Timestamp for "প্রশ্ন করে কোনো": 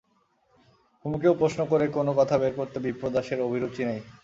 1.41-2.11